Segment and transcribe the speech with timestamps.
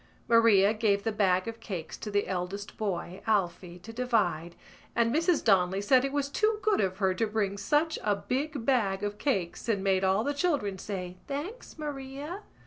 [0.27, 4.55] Maria gave the bag of cakes to the eldest boy, Alphy, to divide
[4.95, 8.65] and Mrs Donnelly said it was too good of her to bring such a big
[8.65, 12.41] bag of cakes and made all the children say: "Thanks, Maria."